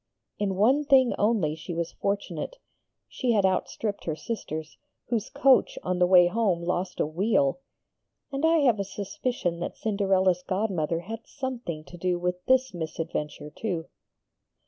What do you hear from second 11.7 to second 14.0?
to do with this misadventure too.